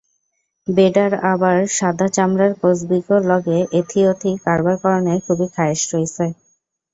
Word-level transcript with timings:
বেডার 0.67 1.11
আবার 1.31 1.57
সাদা 1.77 2.07
চামড়ার 2.15 2.51
কসবিগো 2.61 3.17
লগে 3.29 3.57
এথি-ওথি 3.79 4.31
কারবার 4.45 4.75
করণের 4.83 5.19
খুবই 5.25 5.47
খায়েশ 5.55 5.81
রইছে। 5.91 6.25